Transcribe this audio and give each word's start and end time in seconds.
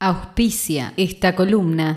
Auspicia 0.00 0.94
esta 0.96 1.34
columna. 1.34 1.92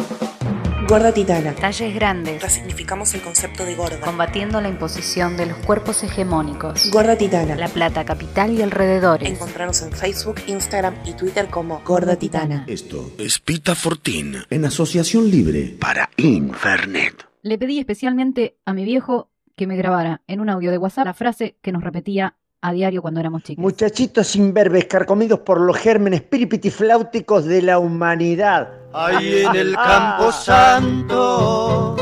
Gorda 0.89 1.13
Titana. 1.13 1.53
Talles 1.53 1.93
grandes. 1.93 2.41
Resignificamos 2.41 3.13
el 3.13 3.21
concepto 3.21 3.63
de 3.63 3.75
gorda. 3.75 3.99
Combatiendo 3.99 4.59
la 4.59 4.69
imposición 4.69 5.37
de 5.37 5.45
los 5.45 5.57
cuerpos 5.59 6.01
hegemónicos. 6.01 6.89
Gorda 6.89 7.15
Titana. 7.15 7.55
La 7.55 7.67
Plata, 7.67 8.03
capital 8.03 8.53
y 8.53 8.63
alrededores. 8.63 9.29
Encontrarnos 9.29 9.83
en 9.83 9.91
Facebook, 9.91 10.37
Instagram 10.47 10.95
y 11.05 11.13
Twitter 11.13 11.45
como 11.51 11.83
Gorda 11.85 12.15
Titana. 12.15 12.65
Esto 12.67 13.11
es 13.19 13.37
Pita 13.37 13.75
Fortín 13.75 14.37
en 14.49 14.65
asociación 14.65 15.29
libre 15.29 15.77
para 15.79 16.09
Infernet. 16.17 17.27
Le 17.43 17.59
pedí 17.59 17.77
especialmente 17.77 18.57
a 18.65 18.73
mi 18.73 18.83
viejo 18.83 19.29
que 19.55 19.67
me 19.67 19.77
grabara 19.77 20.23
en 20.25 20.39
un 20.39 20.49
audio 20.49 20.71
de 20.71 20.79
WhatsApp 20.79 21.05
la 21.05 21.13
frase 21.13 21.55
que 21.61 21.71
nos 21.71 21.83
repetía 21.83 22.35
a 22.61 22.71
diario 22.71 23.01
cuando 23.01 23.19
éramos 23.19 23.43
chicos. 23.43 23.61
Muchachitos 23.61 24.35
imberbes 24.35 24.85
carcomidos 24.85 25.39
por 25.39 25.59
los 25.59 25.77
gérmenes 25.77 26.21
piripitifláuticos 26.21 27.45
de 27.45 27.63
la 27.63 27.79
humanidad. 27.79 28.69
Ahí 28.93 29.43
en 29.45 29.55
el 29.55 29.75
campo 29.75 30.31
santo, 30.31 31.95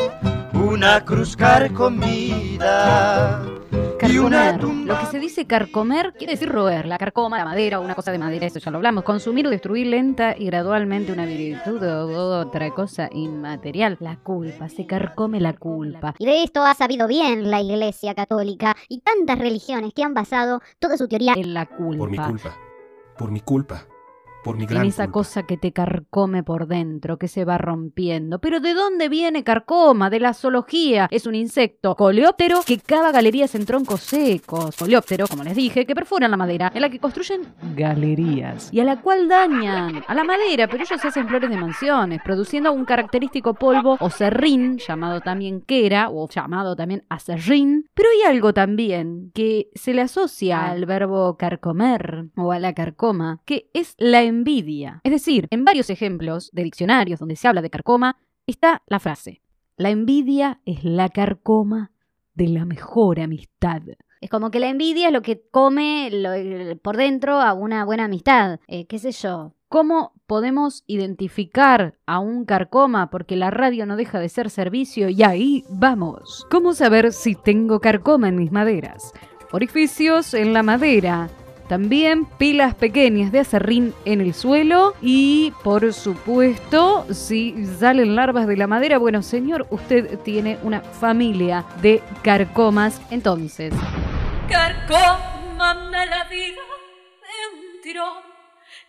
una 0.53 1.05
cruz 1.05 1.37
carcomida. 1.37 2.39
Carcomer. 4.09 4.63
Lo 4.63 4.99
que 4.99 5.05
se 5.05 5.19
dice 5.19 5.45
carcomer 5.45 6.13
quiere 6.17 6.33
decir 6.33 6.49
roer, 6.49 6.87
la 6.87 6.97
carcoma, 6.97 7.37
la 7.37 7.45
madera, 7.45 7.79
una 7.79 7.93
cosa 7.93 8.11
de 8.11 8.17
madera, 8.17 8.47
eso 8.47 8.57
ya 8.57 8.71
lo 8.71 8.77
hablamos. 8.77 9.03
Consumir 9.03 9.45
o 9.45 9.51
destruir 9.51 9.85
lenta 9.85 10.35
y 10.35 10.47
gradualmente 10.47 11.11
una 11.11 11.27
virtud 11.27 11.83
o 11.83 12.39
otra 12.39 12.71
cosa 12.71 13.07
inmaterial. 13.11 13.97
La 13.99 14.17
culpa, 14.17 14.67
se 14.67 14.87
carcome 14.87 15.39
la 15.39 15.53
culpa. 15.53 16.15
Y 16.17 16.25
de 16.25 16.43
esto 16.43 16.63
ha 16.63 16.73
sabido 16.73 17.07
bien 17.07 17.51
la 17.51 17.61
Iglesia 17.61 18.15
Católica 18.15 18.75
y 18.87 19.01
tantas 19.01 19.37
religiones 19.37 19.93
que 19.93 20.03
han 20.03 20.15
basado 20.15 20.61
toda 20.79 20.97
su 20.97 21.07
teoría 21.07 21.33
En 21.37 21.53
la 21.53 21.67
culpa. 21.67 21.99
Por 21.99 22.09
mi 22.09 22.17
culpa. 22.17 22.57
Por 23.15 23.31
mi 23.31 23.41
culpa. 23.41 23.85
Por 24.43 24.55
mi 24.57 24.63
en 24.63 24.69
gran 24.69 24.87
esa 24.87 25.05
culpa. 25.05 25.19
cosa 25.19 25.43
que 25.43 25.57
te 25.57 25.71
carcome 25.71 26.43
por 26.43 26.67
dentro, 26.67 27.17
que 27.17 27.27
se 27.27 27.45
va 27.45 27.57
rompiendo. 27.57 28.39
Pero 28.39 28.59
¿de 28.59 28.73
dónde 28.73 29.09
viene 29.09 29.43
carcoma? 29.43 30.09
De 30.09 30.19
la 30.19 30.33
zoología. 30.33 31.07
Es 31.11 31.25
un 31.25 31.35
insecto 31.35 31.95
coleóptero 31.95 32.61
que 32.65 32.77
cava 32.77 33.11
galerías 33.11 33.55
en 33.55 33.65
troncos 33.65 34.01
secos. 34.01 34.75
Coleóptero, 34.77 35.27
como 35.27 35.43
les 35.43 35.55
dije, 35.55 35.85
que 35.85 35.95
perforan 35.95 36.31
la 36.31 36.37
madera, 36.37 36.71
en 36.73 36.81
la 36.81 36.89
que 36.89 36.99
construyen 36.99 37.41
galerías. 37.75 38.69
Y 38.71 38.79
a 38.79 38.83
la 38.83 39.01
cual 39.01 39.27
dañan 39.27 40.03
a 40.07 40.13
la 40.13 40.23
madera, 40.23 40.67
pero 40.67 40.83
ellos 40.83 41.03
hacen 41.03 41.27
flores 41.27 41.49
de 41.49 41.57
mansiones, 41.57 42.21
produciendo 42.23 42.71
un 42.71 42.85
característico 42.85 43.53
polvo 43.53 43.97
o 43.99 44.09
serrín, 44.09 44.77
llamado 44.77 45.21
también 45.21 45.61
quera, 45.61 46.09
o 46.09 46.27
llamado 46.29 46.75
también 46.75 47.03
acerrín. 47.09 47.87
Pero 47.93 48.09
hay 48.09 48.31
algo 48.31 48.53
también 48.53 49.31
que 49.33 49.69
se 49.75 49.93
le 49.93 50.01
asocia 50.01 50.69
al 50.69 50.85
verbo 50.85 51.37
carcomer 51.37 52.27
o 52.35 52.51
a 52.51 52.59
la 52.59 52.73
carcoma, 52.73 53.41
que 53.45 53.69
es 53.73 53.95
la 53.97 54.23
envidia. 54.29 55.01
Es 55.03 55.11
decir, 55.11 55.47
en 55.51 55.65
varios 55.65 55.89
ejemplos 55.89 56.49
de 56.53 56.63
diccionarios 56.63 57.19
donde 57.19 57.35
se 57.35 57.47
habla 57.47 57.61
de 57.61 57.69
carcoma, 57.69 58.17
está 58.47 58.81
la 58.87 58.99
frase, 58.99 59.41
la 59.75 59.89
envidia 59.89 60.61
es 60.65 60.83
la 60.83 61.09
carcoma 61.09 61.91
de 62.33 62.47
la 62.47 62.65
mejor 62.65 63.19
amistad. 63.19 63.81
Es 64.21 64.29
como 64.29 64.51
que 64.51 64.59
la 64.59 64.67
envidia 64.69 65.07
es 65.07 65.13
lo 65.13 65.21
que 65.21 65.41
come 65.51 66.09
lo- 66.11 66.77
por 66.81 66.97
dentro 66.97 67.39
a 67.39 67.53
una 67.53 67.85
buena 67.85 68.05
amistad. 68.05 68.59
Eh, 68.67 68.85
¿Qué 68.87 68.99
sé 68.99 69.11
yo? 69.11 69.53
¿Cómo 69.69 70.13
podemos 70.25 70.83
identificar 70.87 71.95
a 72.05 72.19
un 72.19 72.43
carcoma? 72.43 73.09
Porque 73.09 73.35
la 73.35 73.51
radio 73.51 73.85
no 73.85 73.95
deja 73.95 74.19
de 74.19 74.27
ser 74.29 74.49
servicio 74.49 75.09
y 75.09 75.21
ahí 75.23 75.63
vamos. 75.69 76.45
¿Cómo 76.49 76.73
saber 76.73 77.13
si 77.13 77.35
tengo 77.35 77.79
carcoma 77.79 78.27
en 78.29 78.35
mis 78.35 78.51
maderas? 78.51 79.13
Orificios 79.51 80.33
en 80.33 80.53
la 80.53 80.63
madera. 80.63 81.29
También 81.69 82.25
pilas 82.25 82.73
pequeñas 82.73 83.31
de 83.31 83.41
acerrín 83.41 83.93
en 84.03 84.21
el 84.21 84.33
suelo 84.33 84.95
y, 85.03 85.53
por 85.63 85.93
supuesto, 85.93 87.05
si 87.13 87.63
salen 87.79 88.15
larvas 88.15 88.47
de 88.47 88.57
la 88.57 88.65
madera, 88.65 88.97
bueno, 88.97 89.21
señor, 89.21 89.67
usted 89.69 90.17
tiene 90.21 90.57
una 90.63 90.81
familia 90.81 91.63
de 91.79 92.01
carcomas. 92.23 92.99
Entonces, 93.11 93.71
Carcómame 94.49 96.07
la 96.07 96.23
vida 96.23 96.63
de 97.21 97.37
un 97.53 97.81
tirón, 97.83 98.23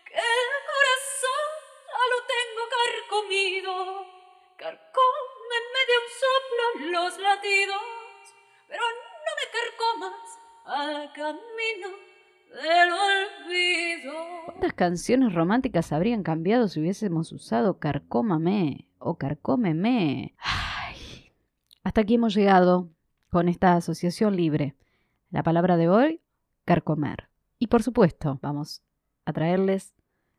que 0.06 0.14
el 0.14 0.48
corazón 0.72 1.50
ya 1.86 2.02
lo 2.08 2.18
tengo 2.32 2.62
carcomido. 2.80 4.06
De 5.80 5.96
un 5.96 6.08
soplo 6.20 7.00
los 7.00 7.18
latidos, 7.18 7.82
pero 8.68 8.82
no 8.82 9.32
me 9.36 9.46
carcomas 9.50 10.38
al 10.64 11.12
camino 11.12 12.09
del 12.50 12.90
olvido. 12.92 14.12
¿cuántas 14.46 14.72
canciones 14.74 15.34
románticas 15.34 15.92
habrían 15.92 16.22
cambiado 16.22 16.68
si 16.68 16.80
hubiésemos 16.80 17.32
usado 17.32 17.78
carcómame 17.78 18.88
o 18.98 19.16
carcómeme? 19.16 20.34
Ay, 20.38 21.32
hasta 21.82 22.02
aquí 22.02 22.14
hemos 22.14 22.34
llegado 22.34 22.90
con 23.30 23.48
esta 23.48 23.74
asociación 23.74 24.36
libre. 24.36 24.74
La 25.30 25.42
palabra 25.42 25.76
de 25.76 25.88
hoy, 25.88 26.20
carcomer. 26.64 27.28
Y 27.58 27.68
por 27.68 27.82
supuesto, 27.82 28.38
vamos 28.42 28.82
a 29.24 29.32
traerles 29.32 29.94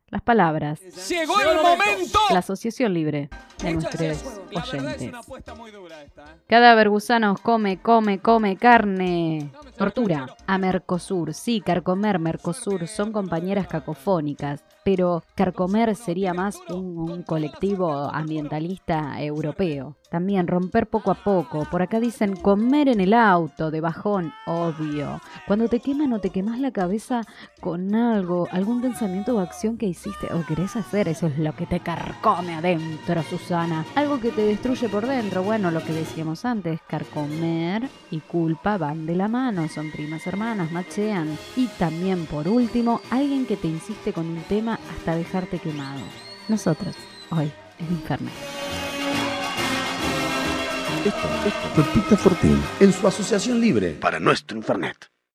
las 0.08 0.22
palabras 0.22 0.80
Llegó 1.08 1.40
el 1.40 1.56
momento. 1.56 2.18
la 2.30 2.40
asociación 2.40 2.92
libre 2.92 3.30
de 3.62 3.74
nuestros 3.74 4.24
oyentes. 4.54 5.12
Cadáver 6.46 6.88
gusanos 6.88 7.40
come, 7.40 7.80
come, 7.80 8.18
come 8.18 8.56
carne. 8.56 9.50
Tortura. 9.76 10.26
A 10.46 10.58
Mercosur. 10.58 11.34
Sí, 11.34 11.60
Carcomer, 11.60 12.18
Mercosur 12.18 12.86
son 12.88 13.12
compañeras 13.12 13.66
cacofónicas, 13.66 14.64
pero 14.84 15.22
Carcomer 15.34 15.94
sería 15.96 16.34
más 16.34 16.58
un, 16.68 16.98
un 16.98 17.22
colectivo 17.22 17.92
ambientalista 18.12 19.20
europeo. 19.22 19.96
También 20.12 20.46
romper 20.46 20.88
poco 20.88 21.10
a 21.10 21.14
poco. 21.14 21.64
Por 21.70 21.80
acá 21.80 21.98
dicen 21.98 22.36
comer 22.36 22.88
en 22.88 23.00
el 23.00 23.14
auto, 23.14 23.70
de 23.70 23.80
bajón, 23.80 24.34
obvio. 24.44 25.22
Cuando 25.46 25.68
te 25.68 25.80
queman 25.80 26.12
o 26.12 26.18
te 26.18 26.28
quemas 26.28 26.60
la 26.60 26.70
cabeza 26.70 27.22
con 27.62 27.94
algo, 27.94 28.46
algún 28.52 28.82
pensamiento 28.82 29.34
o 29.34 29.40
acción 29.40 29.78
que 29.78 29.86
hiciste 29.86 30.26
o 30.34 30.44
querés 30.44 30.76
hacer, 30.76 31.08
eso 31.08 31.28
es 31.28 31.38
lo 31.38 31.56
que 31.56 31.64
te 31.64 31.80
carcome 31.80 32.54
adentro, 32.54 33.22
Susana. 33.22 33.86
Algo 33.94 34.20
que 34.20 34.32
te 34.32 34.42
destruye 34.42 34.86
por 34.90 35.06
dentro, 35.06 35.42
bueno, 35.44 35.70
lo 35.70 35.82
que 35.82 35.94
decíamos 35.94 36.44
antes, 36.44 36.82
carcomer 36.86 37.88
y 38.10 38.20
culpa 38.20 38.76
van 38.76 39.06
de 39.06 39.16
la 39.16 39.28
mano, 39.28 39.66
son 39.68 39.90
primas 39.92 40.26
hermanas, 40.26 40.70
machean. 40.72 41.38
Y 41.56 41.68
también, 41.78 42.26
por 42.26 42.48
último, 42.48 43.00
alguien 43.08 43.46
que 43.46 43.56
te 43.56 43.68
insiste 43.68 44.12
con 44.12 44.26
un 44.26 44.42
tema 44.42 44.78
hasta 44.94 45.16
dejarte 45.16 45.58
quemado. 45.58 46.02
Nosotros, 46.48 46.96
hoy, 47.30 47.50
en 47.78 47.86
Internet. 47.86 48.61
Esto, 51.04 51.28
esto 51.46 51.68
fue 51.74 51.84
Pita 51.94 52.16
Fortín. 52.16 52.62
En 52.78 52.92
su 52.92 53.06
asociación 53.06 53.60
libre. 53.60 53.90
Para 54.00 54.20
nuestro 54.20 54.56
Infernet. 54.56 55.11